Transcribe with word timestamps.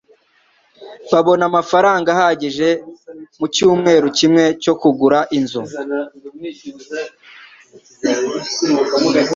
Babona 1.11 1.43
amafaranga 1.49 2.07
ahagije 2.15 2.67
mucyumweru 3.39 4.07
kimwe 4.17 4.43
cyo 4.63 4.73
kugura 4.81 5.19
inzu. 5.37 5.61